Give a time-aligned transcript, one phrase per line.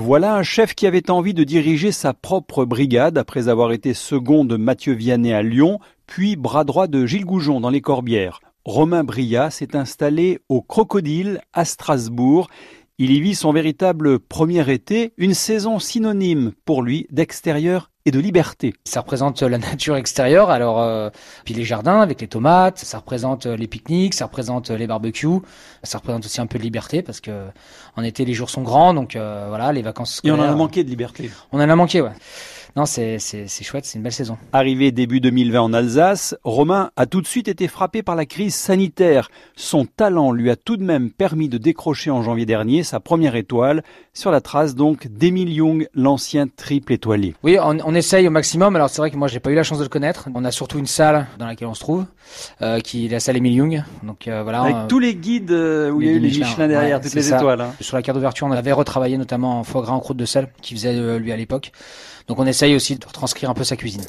[0.00, 4.44] Voilà un chef qui avait envie de diriger sa propre brigade après avoir été second
[4.44, 8.40] de Mathieu Vianney à Lyon, puis bras droit de Gilles Goujon dans les Corbières.
[8.64, 12.46] Romain Bria s'est installé au Crocodile à Strasbourg.
[13.00, 18.18] Il y vit son véritable premier été, une saison synonyme pour lui d'extérieur et de
[18.18, 18.74] liberté.
[18.82, 21.08] Ça représente la nature extérieure, alors euh,
[21.44, 25.42] puis les jardins avec les tomates, ça représente les pique-niques, ça représente les barbecues,
[25.84, 27.46] ça représente aussi un peu de liberté parce que
[27.94, 30.16] en été les jours sont grands, donc euh, voilà les vacances.
[30.16, 31.30] Scolaires, et on en a manqué de liberté.
[31.52, 32.10] On en a manqué, ouais.
[32.78, 33.18] Non, c'est
[33.60, 34.38] chouette, c'est une belle saison.
[34.52, 38.54] Arrivé début 2020 en Alsace, Romain a tout de suite été frappé par la crise
[38.54, 39.30] sanitaire.
[39.56, 43.34] Son talent lui a tout de même permis de décrocher en janvier dernier sa première
[43.34, 43.82] étoile,
[44.14, 47.34] sur la trace donc d'Emile Young, l'ancien triple étoilé.
[47.42, 48.76] Oui, on, on essaye au maximum.
[48.76, 50.28] Alors c'est vrai que moi j'ai pas eu la chance de le connaître.
[50.32, 52.04] On a surtout une salle dans laquelle on se trouve,
[52.62, 53.82] euh, qui est la salle Emile Young.
[54.04, 54.62] Donc euh, voilà.
[54.62, 57.02] Avec euh, tous les guides euh, où il y a eu les Michelin, derrière, ouais,
[57.02, 57.38] toutes les ça.
[57.38, 57.60] étoiles.
[57.60, 57.72] Hein.
[57.80, 60.46] Sur la carte d'ouverture, on avait retravaillé notamment en foie gras en croûte de sel,
[60.62, 61.72] qui faisait euh, lui à l'époque.
[62.28, 64.02] Donc on essaye aussi de retranscrire un peu sa cuisine.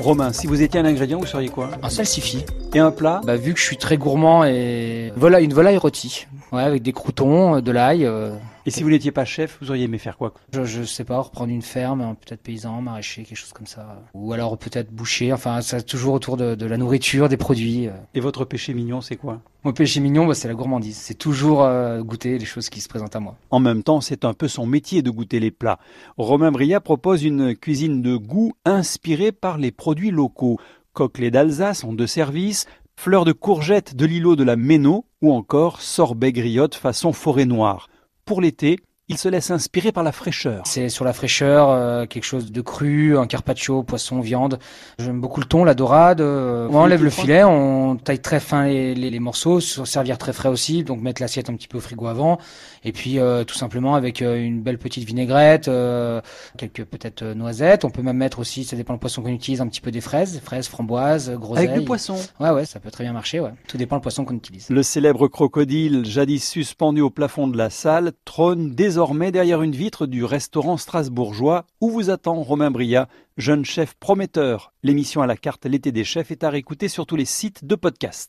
[0.00, 1.70] Romain, si vous étiez un ingrédient, vous seriez quoi?
[1.82, 2.44] Un salsifis.
[2.74, 3.20] Et un plat?
[3.24, 6.92] Bah vu que je suis très gourmand et voilà une volaille rôtie, ouais avec des
[6.92, 8.04] croutons, de l'ail.
[8.04, 8.34] Euh...
[8.66, 11.18] Et si vous n'étiez pas chef, vous auriez aimé faire quoi je, je sais pas,
[11.18, 14.02] reprendre une ferme, hein, peut-être paysan, maraîcher, quelque chose comme ça.
[14.14, 17.88] Ou alors peut-être boucher, enfin ça toujours autour de, de, la nourriture, des produits.
[18.14, 19.40] Et votre péché mignon, c'est quoi?
[19.64, 20.96] Mon péché mignon, bah, c'est la gourmandise.
[20.96, 23.36] C'est toujours euh, goûter les choses qui se présentent à moi.
[23.50, 25.78] En même temps, c'est un peu son métier de goûter les plats.
[26.16, 30.58] Romain Bria propose une cuisine de goût inspirée par les produits locaux.
[30.92, 32.66] Coquelets d'Alsace en deux services,
[32.98, 37.88] fleurs de courgettes de l'îlot de la Méno ou encore sorbet griotte façon forêt noire.
[38.24, 40.62] Pour l'été, il se laisse inspirer par la fraîcheur.
[40.66, 44.58] C'est sur la fraîcheur, euh, quelque chose de cru, un carpaccio, poisson, viande.
[44.98, 46.20] J'aime beaucoup le thon, la dorade.
[46.20, 50.32] Euh, on enlève le filet, on taille très fin les, les, les morceaux, servir très
[50.32, 52.38] frais aussi, donc mettre l'assiette un petit peu au frigo avant.
[52.84, 56.20] Et puis euh, tout simplement avec euh, une belle petite vinaigrette, euh,
[56.56, 57.84] quelques peut-être noisettes.
[57.84, 60.00] On peut même mettre aussi, ça dépend le poisson qu'on utilise, un petit peu des
[60.00, 61.68] fraises, fraises, framboises, groseilles.
[61.68, 63.50] Avec le poisson Ouais, ouais, ça peut très bien marcher, ouais.
[63.66, 64.68] Tout dépend le poisson qu'on utilise.
[64.70, 70.06] Le célèbre crocodile, jadis suspendu au plafond de la salle, trône désormais derrière une vitre
[70.06, 74.72] du restaurant strasbourgeois où vous attend Romain Bria, jeune chef prometteur.
[74.82, 77.76] L'émission à la carte L'été des chefs est à réécouter sur tous les sites de
[77.76, 78.26] podcast.